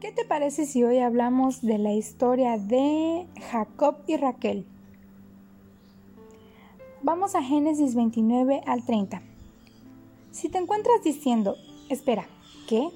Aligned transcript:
¿Qué 0.00 0.12
te 0.12 0.24
parece 0.24 0.64
si 0.64 0.82
hoy 0.82 0.98
hablamos 1.00 1.60
de 1.60 1.76
la 1.76 1.92
historia 1.92 2.56
de 2.56 3.26
Jacob 3.50 3.96
y 4.06 4.16
Raquel? 4.16 4.64
Vamos 7.02 7.34
a 7.34 7.42
Génesis 7.42 7.94
29 7.94 8.62
al 8.66 8.82
30. 8.86 9.20
Si 10.30 10.48
te 10.48 10.56
encuentras 10.56 11.04
diciendo, 11.04 11.56
espera, 11.90 12.24
¿qué? 12.66 12.88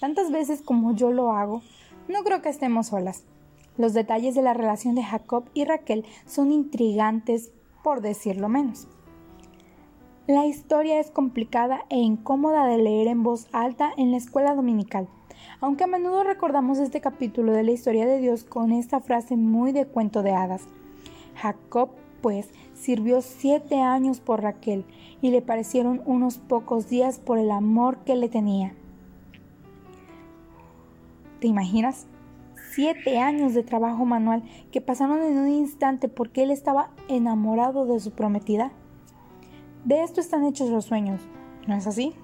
Tantas 0.00 0.30
veces 0.30 0.62
como 0.62 0.94
yo 0.94 1.12
lo 1.12 1.32
hago, 1.32 1.60
no 2.08 2.24
creo 2.24 2.40
que 2.40 2.48
estemos 2.48 2.86
solas. 2.86 3.24
Los 3.76 3.92
detalles 3.92 4.34
de 4.34 4.40
la 4.40 4.54
relación 4.54 4.94
de 4.94 5.02
Jacob 5.02 5.44
y 5.52 5.66
Raquel 5.66 6.06
son 6.24 6.50
intrigantes, 6.50 7.50
por 7.84 8.00
decirlo 8.00 8.48
menos. 8.48 8.88
La 10.26 10.46
historia 10.46 10.98
es 10.98 11.10
complicada 11.10 11.84
e 11.90 11.98
incómoda 11.98 12.64
de 12.64 12.78
leer 12.78 13.06
en 13.06 13.22
voz 13.22 13.48
alta 13.52 13.92
en 13.98 14.12
la 14.12 14.16
escuela 14.16 14.54
dominical 14.54 15.08
aunque 15.60 15.84
a 15.84 15.86
menudo 15.86 16.24
recordamos 16.24 16.78
este 16.78 17.00
capítulo 17.00 17.52
de 17.52 17.62
la 17.62 17.72
historia 17.72 18.06
de 18.06 18.18
Dios 18.18 18.44
con 18.44 18.72
esta 18.72 19.00
frase 19.00 19.36
muy 19.36 19.72
de 19.72 19.86
cuento 19.86 20.22
de 20.22 20.32
hadas. 20.32 20.62
Jacob, 21.34 21.90
pues, 22.20 22.48
sirvió 22.74 23.22
siete 23.22 23.80
años 23.80 24.20
por 24.20 24.42
Raquel 24.42 24.84
y 25.20 25.30
le 25.30 25.42
parecieron 25.42 26.02
unos 26.06 26.38
pocos 26.38 26.88
días 26.88 27.18
por 27.18 27.38
el 27.38 27.50
amor 27.50 27.98
que 27.98 28.16
le 28.16 28.28
tenía. 28.28 28.74
¿Te 31.40 31.46
imaginas? 31.46 32.06
Siete 32.72 33.18
años 33.18 33.54
de 33.54 33.62
trabajo 33.62 34.04
manual 34.04 34.42
que 34.72 34.80
pasaron 34.80 35.22
en 35.22 35.38
un 35.38 35.48
instante 35.48 36.08
porque 36.08 36.42
él 36.42 36.50
estaba 36.50 36.90
enamorado 37.08 37.86
de 37.86 38.00
su 38.00 38.10
prometida. 38.10 38.72
De 39.84 40.02
esto 40.02 40.20
están 40.20 40.44
hechos 40.44 40.70
los 40.70 40.84
sueños, 40.84 41.20
¿no 41.66 41.74
es 41.74 41.86
así? 41.86 42.14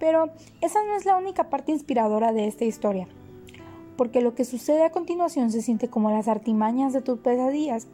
Pero 0.00 0.30
esa 0.62 0.82
no 0.82 0.96
es 0.96 1.04
la 1.04 1.16
única 1.16 1.50
parte 1.50 1.70
inspiradora 1.70 2.32
de 2.32 2.48
esta 2.48 2.64
historia, 2.64 3.06
porque 3.96 4.22
lo 4.22 4.34
que 4.34 4.44
sucede 4.44 4.82
a 4.82 4.90
continuación 4.90 5.52
se 5.52 5.62
siente 5.62 5.88
como 5.88 6.10
las 6.10 6.26
artimañas 6.26 6.94
de 6.94 7.02
tus 7.02 7.18
pesadillas, 7.20 7.86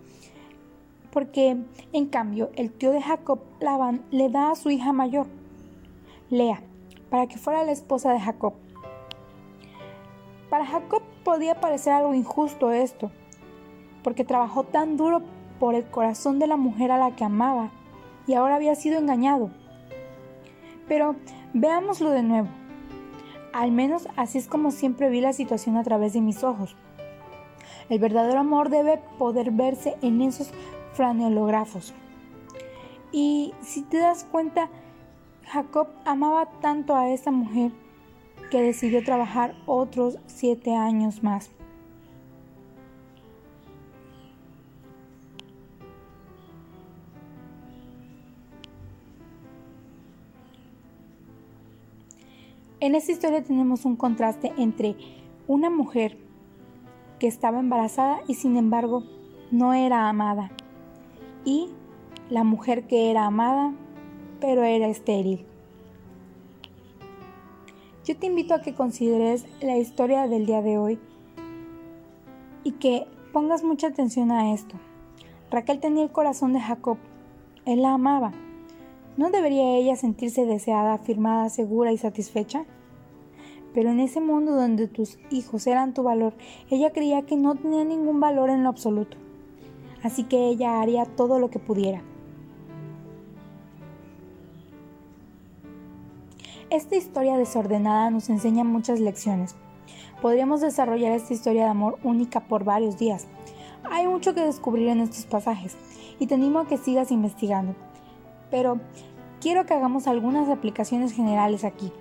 porque 1.11 1.57
en 1.93 2.07
cambio 2.07 2.51
el 2.55 2.71
tío 2.71 2.93
de 2.93 3.03
Jacob, 3.03 3.41
le 4.13 4.31
da 4.31 4.53
a 4.53 4.55
su 4.55 4.71
hija 4.71 4.93
mayor, 4.93 5.27
Lea, 6.31 6.63
para 7.11 7.27
que 7.27 7.39
fuera 7.39 7.65
la 7.65 7.73
esposa 7.73 8.13
de 8.13 8.21
Jacob. 8.21 8.55
Para 10.49 10.65
Jacob 10.65 11.03
podía 11.25 11.61
parecer 11.61 11.93
algo 11.93 12.15
injusto 12.15 12.71
esto, 12.71 13.11
porque 14.05 14.25
trabajó 14.25 14.63
tan 14.63 14.97
duro 14.97 15.23
por 15.59 15.75
el 15.75 15.85
corazón 15.87 16.39
de 16.39 16.47
la 16.47 16.57
mujer 16.57 16.93
a 16.93 16.99
la 16.99 17.17
que 17.17 17.25
amaba 17.25 17.71
y 18.29 18.35
ahora 18.35 18.55
había 18.55 18.77
sido 18.77 19.01
engañado. 19.01 19.51
Pero 20.87 21.17
Veámoslo 21.53 22.11
de 22.11 22.23
nuevo. 22.23 22.49
Al 23.53 23.73
menos 23.73 24.09
así 24.17 24.39
es 24.39 24.49
como 24.49 24.71
siempre 24.71 25.09
vi 25.09 25.21
la 25.21 25.33
situación 25.33 25.77
a 25.77 25.83
través 25.83 26.13
de 26.13 26.21
mis 26.21 26.45
ojos. 26.45 26.77
El 27.89 27.99
verdadero 27.99 28.41
amor 28.41 28.69
debe 28.69 29.01
poder 29.19 29.51
verse 29.51 29.97
en 30.03 30.21
esos 30.21 30.51
franeológrafos. 30.93 31.95
Y 33.13 33.55
si 33.63 33.83
te 33.83 33.99
das 33.99 34.25
cuenta, 34.25 34.69
Jacob 35.47 35.89
amaba 36.05 36.51
tanto 36.61 36.95
a 36.95 37.09
esa 37.09 37.31
mujer 37.31 37.71
que 38.51 38.61
decidió 38.61 39.03
trabajar 39.05 39.55
otros 39.67 40.19
siete 40.27 40.75
años 40.75 41.23
más. 41.23 41.51
En 52.79 52.95
esta 52.95 53.13
historia 53.13 53.43
tenemos 53.43 53.87
un 53.87 53.97
contraste 53.97 54.53
entre 54.59 54.97
una 55.49 55.71
mujer 55.71 56.19
que 57.19 57.27
estaba 57.27 57.59
embarazada 57.59 58.21
y 58.29 58.35
sin 58.35 58.59
embargo 58.59 59.03
no 59.51 59.73
era 59.73 60.11
amada 60.11 60.51
y 61.47 61.71
la 62.29 62.45
mujer 62.45 62.87
que 62.87 63.11
era 63.11 63.25
amada 63.25 63.73
pero 64.41 64.63
era 64.63 64.89
estéril. 64.89 65.47
Yo 68.05 68.15
te 68.19 68.27
invito 68.27 68.53
a 68.53 68.61
que 68.61 68.75
consideres 68.75 69.47
la 69.63 69.79
historia 69.79 70.29
del 70.29 70.45
día 70.45 70.61
de 70.61 70.77
hoy 70.77 70.99
y 72.63 72.73
que 72.73 73.07
pongas 73.33 73.65
mucha 73.65 73.87
atención 73.87 74.31
a 74.31 74.53
esto. 74.53 74.77
Raquel 75.51 75.81
tenía 75.81 76.03
el 76.03 76.13
corazón 76.13 76.53
de 76.53 76.61
Jacob, 76.61 76.99
él 77.65 77.81
la 77.81 77.95
amaba 77.95 78.33
¿No 79.17 79.31
debería 79.31 79.77
ella 79.77 79.97
sentirse 79.97 80.45
deseada, 80.45 80.93
afirmada, 80.93 81.49
segura 81.49 81.91
y 81.91 81.97
satisfecha? 81.97 82.67
Pero 83.73 83.91
en 83.91 83.99
ese 83.99 84.21
mundo 84.21 84.53
donde 84.53 84.89
tus 84.89 85.19
hijos 85.31 85.67
eran 85.67 85.95
tu 85.95 86.03
valor, 86.03 86.35
ella 86.71 86.93
creía 86.93 87.23
que 87.23 87.37
no 87.37 87.55
tenía 87.55 87.85
ningún 87.85 88.21
valor 88.21 88.51
en 88.51 88.63
lo 88.63 88.69
absoluto. 88.69 89.17
Así 90.03 90.25
que 90.25 90.49
ella 90.49 90.83
haría 90.83 91.07
todo 91.07 91.39
lo 91.39 91.49
que 91.49 91.59
pudiera. 91.59 92.03
Esta 96.69 96.97
historia 96.97 97.39
desordenada 97.39 98.11
nos 98.11 98.29
enseña 98.29 98.65
muchas 98.65 99.01
lecciones. 99.01 99.55
Podríamos 100.21 100.61
desarrollar 100.61 101.13
esta 101.13 101.33
historia 101.33 101.65
de 101.65 101.71
amor 101.71 101.99
única 102.03 102.41
por 102.41 102.65
varios 102.65 102.99
días. 102.99 103.27
Hay 103.91 104.07
mucho 104.07 104.35
que 104.35 104.43
descubrir 104.43 104.89
en 104.89 105.01
estos 105.01 105.25
pasajes 105.25 105.75
y 106.19 106.27
te 106.27 106.35
animo 106.35 106.59
a 106.59 106.67
que 106.67 106.77
sigas 106.77 107.11
investigando 107.11 107.75
pero 108.51 108.79
quiero 109.41 109.67
que 109.67 109.75
hagamos 109.75 110.07
algunas 110.07 110.49
aplicaciones 110.49 111.13
generales 111.13 111.65
aquí. 111.65 111.93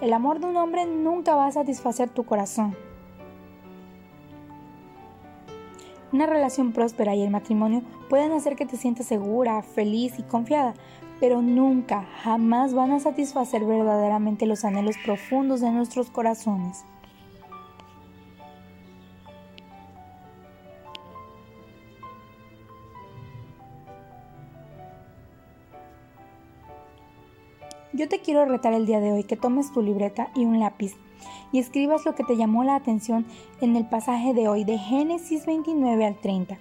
El 0.00 0.12
amor 0.12 0.40
de 0.40 0.46
un 0.46 0.56
hombre 0.56 0.86
nunca 0.86 1.34
va 1.34 1.46
a 1.46 1.52
satisfacer 1.52 2.10
tu 2.10 2.24
corazón. 2.24 2.76
Una 6.12 6.26
relación 6.26 6.72
próspera 6.72 7.14
y 7.14 7.22
el 7.22 7.30
matrimonio 7.30 7.82
pueden 8.08 8.32
hacer 8.32 8.54
que 8.54 8.66
te 8.66 8.76
sientas 8.76 9.06
segura, 9.06 9.62
feliz 9.62 10.18
y 10.18 10.22
confiada, 10.22 10.74
pero 11.18 11.42
nunca, 11.42 12.06
jamás 12.22 12.74
van 12.74 12.92
a 12.92 13.00
satisfacer 13.00 13.64
verdaderamente 13.64 14.46
los 14.46 14.64
anhelos 14.64 14.96
profundos 15.04 15.60
de 15.60 15.70
nuestros 15.70 16.10
corazones. 16.10 16.84
Yo 27.94 28.08
te 28.08 28.18
quiero 28.18 28.44
retar 28.44 28.72
el 28.72 28.86
día 28.86 28.98
de 28.98 29.12
hoy 29.12 29.22
que 29.22 29.36
tomes 29.36 29.72
tu 29.72 29.80
libreta 29.80 30.28
y 30.34 30.44
un 30.44 30.58
lápiz 30.58 30.96
y 31.52 31.60
escribas 31.60 32.04
lo 32.04 32.16
que 32.16 32.24
te 32.24 32.36
llamó 32.36 32.64
la 32.64 32.74
atención 32.74 33.24
en 33.60 33.76
el 33.76 33.86
pasaje 33.88 34.34
de 34.34 34.48
hoy 34.48 34.64
de 34.64 34.78
Génesis 34.78 35.46
29 35.46 36.04
al 36.04 36.16
30. 36.16 36.58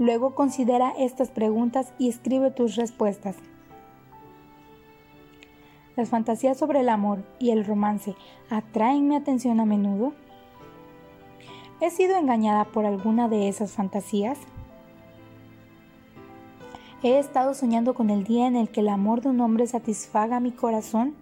Luego 0.00 0.34
considera 0.34 0.92
estas 0.98 1.30
preguntas 1.30 1.92
y 2.00 2.08
escribe 2.08 2.50
tus 2.50 2.74
respuestas. 2.74 3.36
¿Las 5.94 6.08
fantasías 6.08 6.58
sobre 6.58 6.80
el 6.80 6.88
amor 6.88 7.22
y 7.38 7.50
el 7.50 7.64
romance 7.64 8.16
atraen 8.50 9.06
mi 9.06 9.14
atención 9.14 9.60
a 9.60 9.66
menudo? 9.66 10.14
¿He 11.80 11.90
sido 11.90 12.16
engañada 12.16 12.64
por 12.64 12.86
alguna 12.86 13.28
de 13.28 13.48
esas 13.48 13.70
fantasías? 13.70 14.36
He 17.08 17.20
estado 17.20 17.54
soñando 17.54 17.94
con 17.94 18.10
el 18.10 18.24
día 18.24 18.48
en 18.48 18.56
el 18.56 18.68
que 18.68 18.80
el 18.80 18.88
amor 18.88 19.20
de 19.20 19.28
un 19.28 19.40
hombre 19.40 19.64
satisfaga 19.68 20.40
mi 20.40 20.50
corazón. 20.50 21.14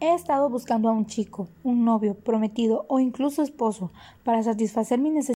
He 0.00 0.14
estado 0.14 0.48
buscando 0.48 0.88
a 0.88 0.92
un 0.92 1.04
chico, 1.04 1.48
un 1.62 1.84
novio, 1.84 2.14
prometido 2.14 2.86
o 2.88 2.98
incluso 2.98 3.42
esposo 3.42 3.92
para 4.24 4.42
satisfacer 4.42 4.98
mi 4.98 5.10
necesidad 5.10 5.24